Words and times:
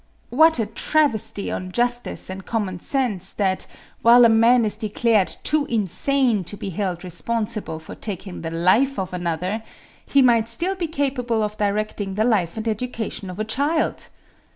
What 0.31 0.57
a 0.57 0.65
travesty 0.65 1.51
on 1.51 1.71
justice 1.71 2.27
and 2.31 2.43
common 2.43 2.79
sense 2.79 3.33
that, 3.33 3.67
while 4.01 4.25
a 4.25 4.29
man 4.29 4.65
is 4.65 4.75
declared 4.75 5.27
too 5.43 5.67
insane 5.67 6.43
to 6.45 6.57
be 6.57 6.71
held 6.71 7.03
responsible 7.03 7.77
for 7.77 7.93
taking 7.93 8.41
the 8.41 8.49
life 8.49 8.97
of 8.97 9.13
another, 9.13 9.61
he 10.03 10.23
might 10.23 10.49
still 10.49 10.73
be 10.73 10.87
capable 10.87 11.43
of 11.43 11.55
directing 11.59 12.15
the 12.15 12.23
life 12.23 12.57
and 12.57 12.67
education 12.67 13.29
of 13.29 13.37
a 13.39 13.45
child! 13.45 14.07